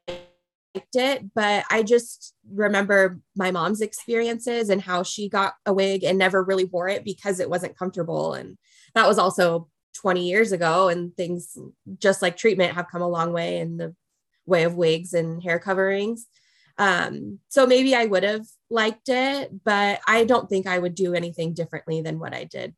[0.76, 6.18] it, but I just remember my mom's experiences and how she got a wig and
[6.18, 8.34] never really wore it because it wasn't comfortable.
[8.34, 8.58] And
[8.96, 10.90] that was also 20 years ago.
[10.90, 11.58] And things
[11.98, 13.96] just like treatment have come a long way in the
[14.46, 16.28] way of wigs and hair coverings.
[16.78, 21.14] Um, so maybe I would have liked it, but I don't think I would do
[21.14, 22.74] anything differently than what I did.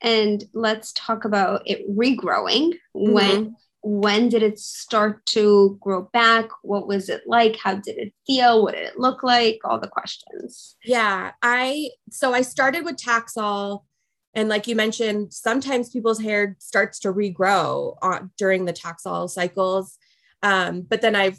[0.00, 2.74] And let's talk about it regrowing.
[2.96, 3.12] Mm-hmm.
[3.12, 6.48] When when did it start to grow back?
[6.62, 7.56] What was it like?
[7.56, 8.62] How did it feel?
[8.62, 9.60] What did it look like?
[9.62, 10.76] All the questions.
[10.82, 13.82] Yeah, I so I started with Taxol
[14.34, 19.96] and like you mentioned, sometimes people's hair starts to regrow on, during the Taxol cycles.
[20.42, 21.38] Um, but then I've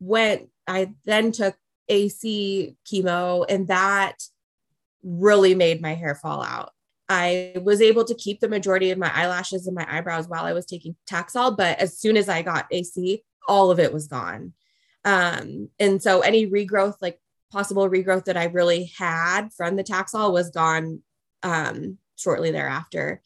[0.00, 1.56] went, I then took
[1.88, 4.16] AC chemo and that
[5.04, 6.72] really made my hair fall out.
[7.08, 10.52] I was able to keep the majority of my eyelashes and my eyebrows while I
[10.52, 14.52] was taking Taxol, but as soon as I got AC, all of it was gone.
[15.04, 17.20] Um, and so any regrowth, like
[17.52, 21.00] possible regrowth that I really had from the Taxol was gone
[21.44, 23.22] um, shortly thereafter.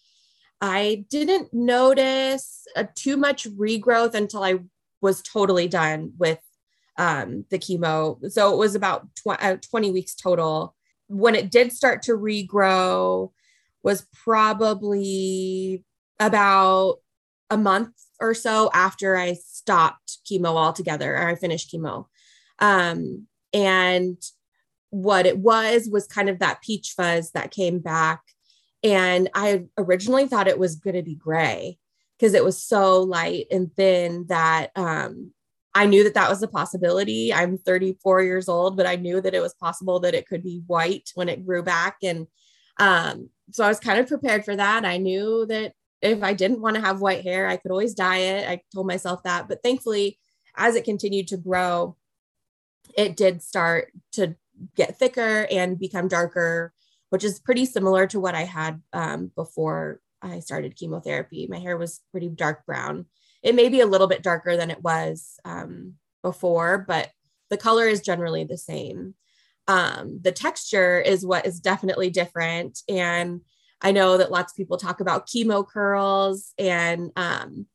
[0.61, 4.59] I didn't notice a, too much regrowth until I
[5.01, 6.38] was totally done with
[6.99, 8.31] um, the chemo.
[8.31, 10.77] So it was about tw- uh, 20 weeks total.
[11.09, 13.31] When it did start to regrow,
[13.83, 15.85] was probably
[16.19, 16.97] about
[17.49, 22.07] a month or so after I stopped chemo altogether or I finished chemo.
[22.59, 24.16] Um, and
[24.90, 28.21] what it was was kind of that peach fuzz that came back.
[28.83, 31.79] And I originally thought it was going to be gray
[32.19, 35.33] because it was so light and thin that um,
[35.75, 37.33] I knew that that was a possibility.
[37.33, 40.62] I'm 34 years old, but I knew that it was possible that it could be
[40.66, 41.97] white when it grew back.
[42.03, 42.27] And
[42.81, 44.85] um, so I was kind of prepared for that.
[44.85, 48.19] I knew that if I didn't want to have white hair, I could always dye
[48.19, 48.49] it.
[48.49, 49.49] I told myself that.
[49.49, 50.19] But thankfully,
[50.57, 51.97] as it continued to grow,
[52.97, 54.35] it did start to
[54.77, 56.73] get thicker and become darker,
[57.11, 61.47] which is pretty similar to what I had um, before I started chemotherapy.
[61.51, 63.07] My hair was pretty dark brown.
[63.43, 67.11] It may be a little bit darker than it was um, before, but
[67.51, 69.14] the color is generally the same
[69.70, 72.80] um, the texture is what is definitely different.
[72.88, 73.42] And
[73.80, 77.66] I know that lots of people talk about chemo curls and um,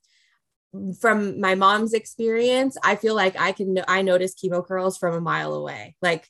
[1.00, 5.22] from my mom's experience, I feel like I can I notice chemo curls from a
[5.22, 5.96] mile away.
[6.02, 6.28] Like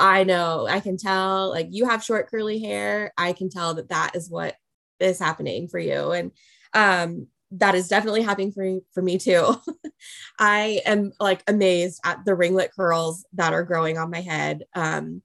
[0.00, 3.90] I know, I can tell like you have short curly hair, I can tell that
[3.90, 4.56] that is what
[4.98, 6.32] is happening for you and
[6.72, 9.54] um that is definitely happening for, for me too.
[10.38, 14.64] I am like amazed at the ringlet curls that are growing on my head.
[14.74, 15.22] Um,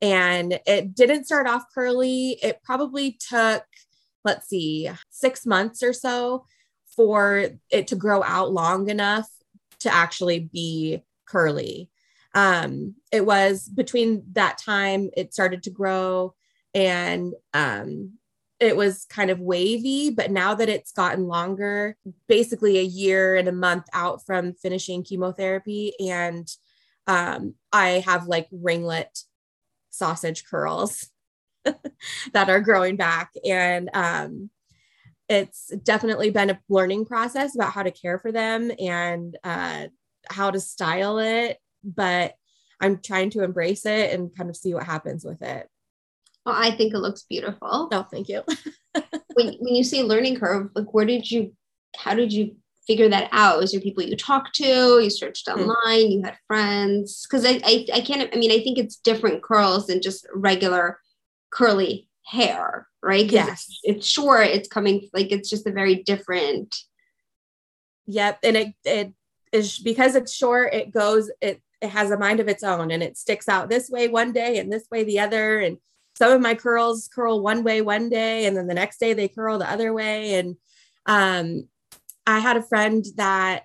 [0.00, 2.38] and it didn't start off curly.
[2.42, 3.64] It probably took,
[4.24, 6.44] let's see, six months or so
[6.94, 9.28] for it to grow out long enough
[9.80, 11.90] to actually be curly.
[12.34, 16.34] Um, it was between that time it started to grow
[16.74, 18.18] and um,
[18.60, 21.96] it was kind of wavy, but now that it's gotten longer,
[22.28, 26.48] basically a year and a month out from finishing chemotherapy, and
[27.06, 29.18] um, I have like ringlet
[29.90, 31.08] sausage curls
[32.32, 33.30] that are growing back.
[33.44, 34.50] And um,
[35.28, 39.86] it's definitely been a learning process about how to care for them and uh,
[40.28, 41.58] how to style it.
[41.82, 42.34] But
[42.80, 45.68] I'm trying to embrace it and kind of see what happens with it.
[46.44, 47.88] Well, I think it looks beautiful.
[47.90, 48.42] Oh, thank you.
[49.34, 51.54] when when you say learning curve, like where did you
[51.96, 53.58] how did you figure that out?
[53.58, 55.00] Was there people you talked to?
[55.00, 55.60] You searched hmm.
[55.60, 56.12] online, mm-hmm.
[56.12, 57.26] you had friends?
[57.26, 61.00] Because I, I I can't I mean I think it's different curls than just regular
[61.50, 63.30] curly hair, right?
[63.30, 63.66] Yes.
[63.68, 66.76] It's, it's short, it's coming like it's just a very different.
[68.06, 68.40] Yep.
[68.42, 69.12] And it it
[69.52, 73.02] is because it's short, it goes, it it has a mind of its own and
[73.02, 75.60] it sticks out this way one day and this way the other.
[75.60, 75.78] And
[76.14, 79.28] some of my curls curl one way one day and then the next day they
[79.28, 80.34] curl the other way.
[80.34, 80.56] And
[81.06, 81.68] um,
[82.26, 83.64] i had a friend that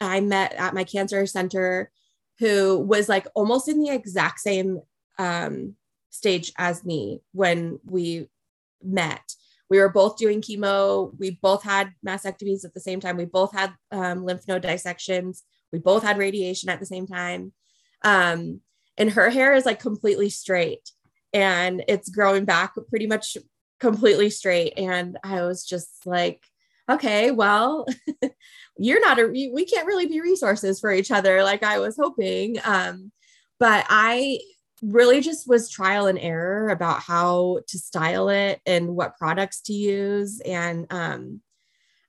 [0.00, 1.90] i met at my cancer center
[2.38, 4.80] who was like almost in the exact same
[5.18, 5.74] um,
[6.10, 8.28] stage as me when we
[8.82, 9.34] met.
[9.70, 11.12] We were both doing chemo.
[11.18, 13.16] We both had mastectomies at the same time.
[13.16, 15.42] We both had um, lymph node dissections.
[15.72, 17.52] We both had radiation at the same time.
[18.02, 18.60] Um,
[18.96, 20.90] and her hair is like completely straight
[21.32, 23.36] and it's growing back pretty much
[23.80, 24.74] completely straight.
[24.76, 26.44] And I was just like,
[26.88, 27.86] okay, well,
[28.78, 32.56] you're not a, we can't really be resources for each other like I was hoping.
[32.64, 33.12] Um,
[33.58, 34.40] but I
[34.82, 39.72] really just was trial and error about how to style it and what products to
[39.72, 40.40] use.
[40.40, 41.40] And um,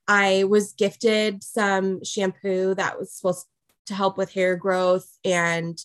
[0.08, 3.48] I was gifted some shampoo that was supposed
[3.88, 5.84] to help with hair growth and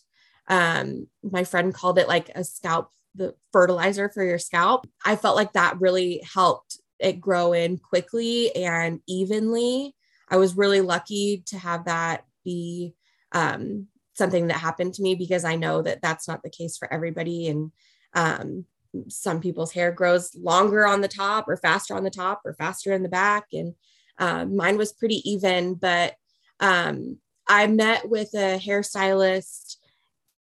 [0.49, 5.37] um, my friend called it like a scalp the fertilizer for your scalp i felt
[5.37, 9.95] like that really helped it grow in quickly and evenly.
[10.29, 12.95] I was really lucky to have that be
[13.33, 16.93] um, something that happened to me because i know that that's not the case for
[16.93, 17.49] everybody.
[17.49, 17.73] And
[18.15, 18.65] um,
[19.09, 22.93] some people's hair grows longer on the top or faster on the top or faster
[22.93, 23.47] in the back.
[23.53, 23.75] And
[24.19, 26.15] um, mine was pretty even but
[26.61, 29.77] um, i met with a hairstylist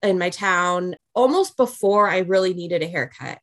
[0.02, 3.38] in my town almost before i really needed a haircut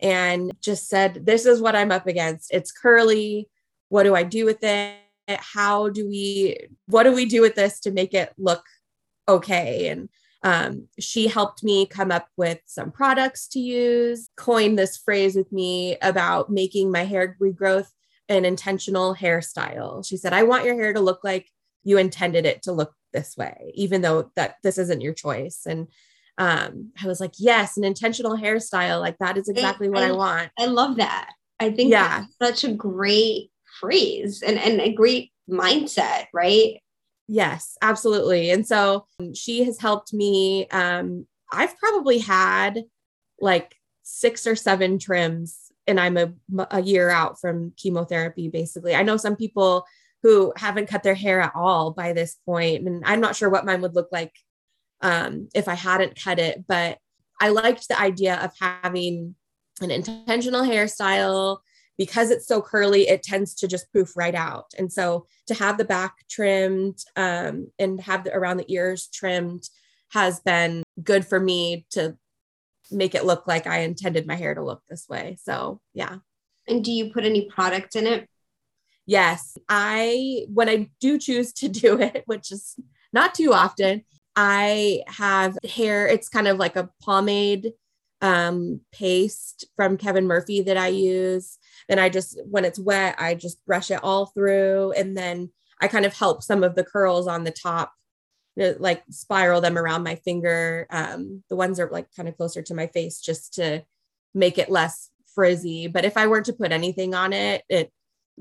[0.00, 2.52] and just said this is what i'm up against.
[2.52, 3.48] It's curly.
[3.88, 4.96] What do i do with it?
[5.28, 8.64] How do we what do we do with this to make it look
[9.28, 9.88] okay?
[9.88, 10.08] And
[10.42, 15.50] um, she helped me come up with some products to use, coined this phrase with
[15.50, 17.88] me about making my hair regrowth
[18.28, 20.06] an intentional hairstyle.
[20.06, 21.48] She said, I want your hair to look like
[21.82, 25.62] you intended it to look this way, even though that this isn't your choice.
[25.64, 25.88] And
[26.36, 29.00] um, I was like, yes, an intentional hairstyle.
[29.00, 30.50] Like that is exactly what I, I want.
[30.58, 31.30] I love that.
[31.60, 32.26] I think yeah.
[32.40, 33.50] that's such a great
[33.80, 36.80] phrase and, and a great mindset, right?
[37.28, 38.50] Yes, absolutely.
[38.50, 40.68] And so um, she has helped me.
[40.68, 42.84] Um, I've probably had
[43.40, 46.32] like six or seven trims, and I'm a,
[46.70, 48.94] a year out from chemotherapy, basically.
[48.94, 49.86] I know some people
[50.24, 53.66] who haven't cut their hair at all by this point, and I'm not sure what
[53.66, 54.32] mine would look like
[55.02, 56.98] um, if I hadn't cut it, but
[57.40, 59.36] I liked the idea of having
[59.82, 61.58] an intentional hairstyle
[61.98, 64.72] because it's so curly, it tends to just poof right out.
[64.78, 69.68] And so to have the back trimmed um, and have the around the ears trimmed
[70.12, 72.16] has been good for me to
[72.90, 75.36] make it look like I intended my hair to look this way.
[75.42, 76.16] So yeah.
[76.66, 78.26] And do you put any product in it?
[79.06, 79.56] Yes.
[79.68, 82.76] I, when I do choose to do it, which is
[83.12, 84.04] not too often,
[84.36, 87.72] I have hair, it's kind of like a pomade
[88.20, 91.58] um, paste from Kevin Murphy that I use.
[91.88, 94.92] Then I just, when it's wet, I just brush it all through.
[94.92, 95.50] And then
[95.80, 97.92] I kind of help some of the curls on the top,
[98.56, 100.86] like spiral them around my finger.
[100.90, 103.84] Um, the ones are like kind of closer to my face just to
[104.34, 105.86] make it less frizzy.
[105.86, 107.92] But if I were to put anything on it, it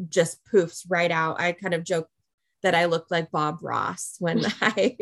[0.10, 1.39] just poofs right out.
[1.39, 2.08] I kind of joke
[2.64, 4.98] that I looked like Bob Ross when I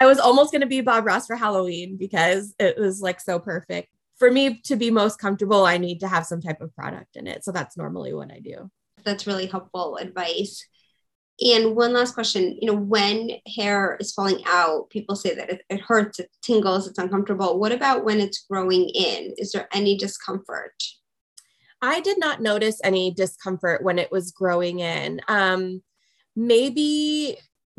[0.00, 3.38] I was almost going to be Bob Ross for Halloween because it was like so
[3.38, 3.88] perfect.
[4.18, 7.26] For me to be most comfortable, I need to have some type of product in
[7.26, 7.44] it.
[7.44, 8.70] So that's normally what I do.
[9.04, 10.64] That's really helpful advice.
[11.40, 15.62] And one last question, you know, when hair is falling out, people say that it,
[15.70, 17.60] it hurts, it tingles, it's uncomfortable.
[17.60, 19.34] What about when it's growing in?
[19.38, 20.74] Is there any discomfort?
[21.80, 25.20] I did not notice any discomfort when it was growing in.
[25.28, 25.82] Um,
[26.34, 27.38] maybe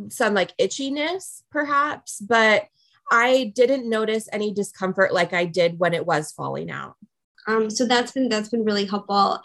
[0.09, 2.67] some like itchiness perhaps, but
[3.11, 6.95] I didn't notice any discomfort like I did when it was falling out.
[7.47, 9.39] Um, so that's been that's been really helpful.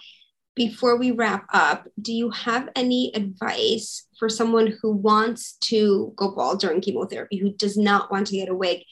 [0.54, 6.30] Before we wrap up, do you have any advice for someone who wants to go
[6.30, 8.82] bald during chemotherapy, who does not want to get a wig?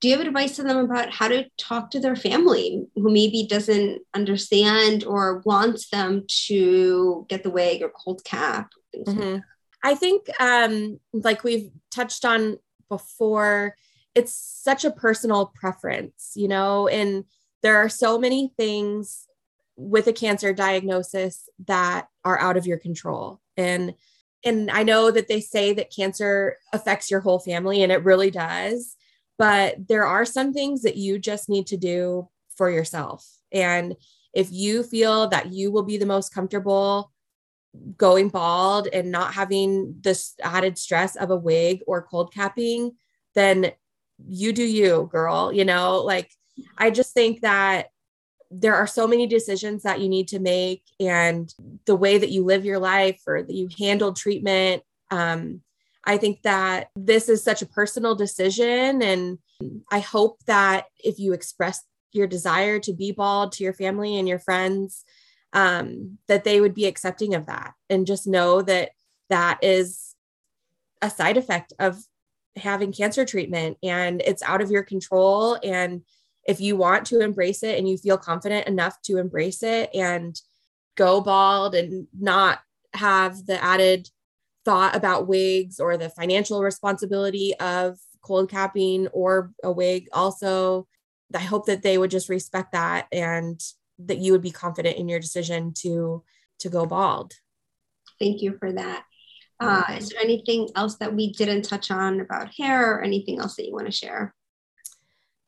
[0.00, 3.46] Do you have advice to them about how to talk to their family who maybe
[3.48, 8.70] doesn't understand or wants them to get the wig or cold cap?
[8.96, 9.38] Mm-hmm.
[9.82, 12.58] I think, um, like we've touched on
[12.88, 13.76] before,
[14.14, 17.24] it's such a personal preference, you know, and
[17.62, 19.26] there are so many things
[19.76, 23.40] with a cancer diagnosis that are out of your control.
[23.56, 23.94] And
[24.44, 28.30] and I know that they say that cancer affects your whole family and it really
[28.30, 28.96] does,
[29.38, 33.26] but there are some things that you just need to do for yourself.
[33.52, 33.96] And
[34.34, 37.10] if you feel that you will be the most comfortable
[37.96, 42.92] going bald and not having this added stress of a wig or cold capping,
[43.34, 43.72] then
[44.26, 45.52] you do you, girl.
[45.52, 46.30] You know, like
[46.78, 47.88] I just think that
[48.50, 51.52] there are so many decisions that you need to make, and
[51.86, 54.82] the way that you live your life or that you handle treatment.
[55.10, 55.62] Um,
[56.04, 59.02] I think that this is such a personal decision.
[59.02, 59.38] And
[59.90, 64.28] I hope that if you express your desire to be bald to your family and
[64.28, 65.04] your friends,
[65.52, 68.90] um, that they would be accepting of that and just know that
[69.28, 70.14] that is
[71.00, 71.98] a side effect of
[72.56, 76.02] having cancer treatment and it's out of your control and
[76.44, 80.40] if you want to embrace it and you feel confident enough to embrace it and
[80.96, 82.60] go bald and not
[82.94, 84.08] have the added
[84.64, 90.86] thought about wigs or the financial responsibility of cold capping or a wig also.
[91.34, 93.60] I hope that they would just respect that and
[93.98, 96.22] that you would be confident in your decision to
[96.60, 97.32] to go bald.
[98.20, 99.04] Thank you for that.
[99.58, 103.54] Uh, is there anything else that we didn't touch on about hair or anything else
[103.56, 104.34] that you want to share?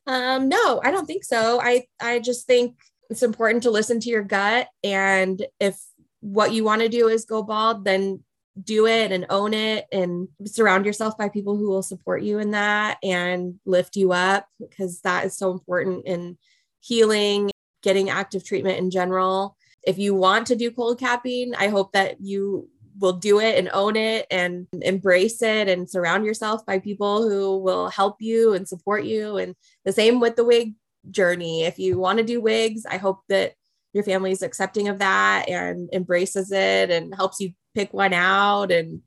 [0.07, 1.59] Um, no, I don't think so.
[1.61, 2.75] I I just think
[3.09, 4.67] it's important to listen to your gut.
[4.83, 5.77] And if
[6.21, 8.23] what you want to do is go bald, then
[8.61, 12.51] do it and own it and surround yourself by people who will support you in
[12.51, 16.37] that and lift you up because that is so important in
[16.79, 17.51] healing,
[17.81, 19.57] getting active treatment in general.
[19.85, 23.69] If you want to do cold capping, I hope that you will do it and
[23.73, 28.67] own it and embrace it and surround yourself by people who will help you and
[28.67, 29.37] support you.
[29.37, 30.75] And the same with the wig
[31.11, 31.63] journey.
[31.63, 33.53] If you want to do wigs, I hope that
[33.93, 38.71] your family is accepting of that and embraces it and helps you pick one out
[38.71, 39.01] and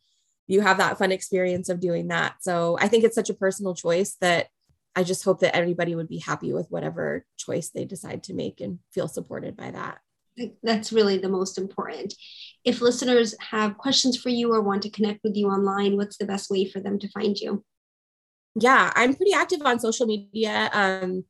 [0.47, 2.37] you have that fun experience of doing that.
[2.41, 4.49] So I think it's such a personal choice that
[4.97, 8.61] I just hope that everybody would be happy with whatever choice they decide to make
[8.61, 9.99] and feel supported by that.
[10.63, 12.15] That's really the most important.
[12.65, 16.27] If listeners have questions for you or want to connect with you online, what's the
[16.27, 17.65] best way for them to find you?
[18.55, 20.71] Yeah, I'm pretty active on social media.
[20.73, 21.25] Um,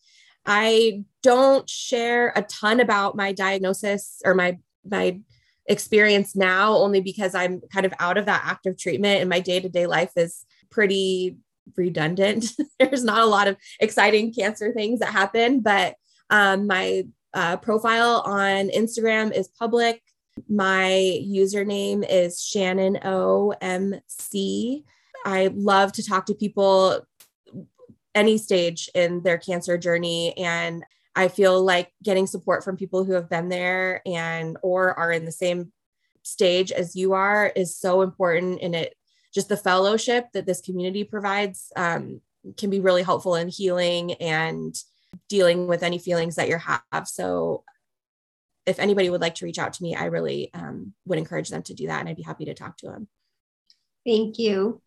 [0.47, 4.59] I don't share a ton about my diagnosis or my
[4.89, 5.21] my
[5.69, 9.87] experience now only because I'm kind of out of that active treatment and my day-to-day
[9.87, 11.37] life is pretty
[11.77, 12.47] redundant.
[12.81, 15.95] There's not a lot of exciting cancer things that happen, but
[16.31, 17.05] um, my
[17.35, 20.03] uh, profile on Instagram is public.
[20.49, 24.85] My username is Shannon OMC.
[25.25, 27.01] I love to talk to people
[28.15, 30.85] any stage in their cancer journey and
[31.19, 35.25] I feel like getting support from people who have been there and or are in
[35.25, 35.73] the same
[36.23, 38.95] stage as you are is so important and it
[39.35, 42.21] just the fellowship that this community provides um,
[42.57, 44.77] can be really helpful in healing and
[45.29, 47.09] dealing with any feelings that you have.
[47.09, 47.65] So
[48.65, 51.63] if anybody would like to reach out to me i really um, would encourage them
[51.63, 53.09] to do that and i'd be happy to talk to them
[54.07, 54.81] thank you.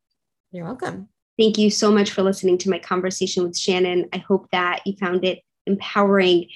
[0.51, 1.09] You're welcome.
[1.37, 4.09] Thank you so much for listening to my conversation with shannon.
[4.13, 6.47] I hope that you found it empowering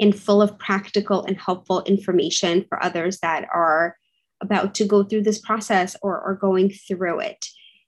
[0.00, 3.96] and full of practical and helpful information for others that are
[4.40, 7.46] about to go through this process or are going through it.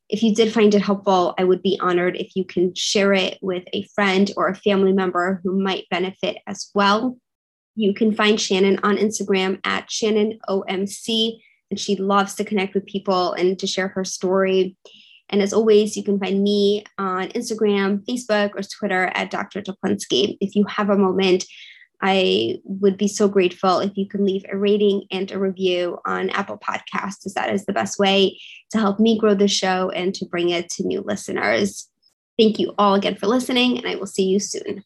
[0.09, 3.39] If you did find it helpful, I would be honored if you can share it
[3.43, 7.19] with a friend or a family member who might benefit as well.
[7.75, 11.39] You can find Shannon on Instagram at ShannonOMC,
[11.71, 14.77] and she loves to connect with people and to share her story.
[15.31, 19.63] And as always, you can find me on Instagram, Facebook, or Twitter at Dr.
[19.63, 20.37] Teplinsky.
[20.41, 21.45] If you have a moment,
[22.03, 26.29] I would be so grateful if you can leave a rating and a review on
[26.31, 28.39] Apple Podcasts, as that is the best way
[28.71, 31.89] to help me grow the show and to bring it to new listeners.
[32.39, 34.85] Thank you all again for listening, and I will see you soon.